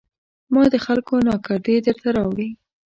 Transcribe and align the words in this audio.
ما 0.53 0.63
د 0.73 0.75
خلکو 0.85 1.13
ناکردې 1.27 1.75
درته 1.87 2.09
راوړي 2.17 2.49